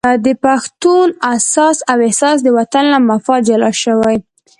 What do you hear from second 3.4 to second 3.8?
جلا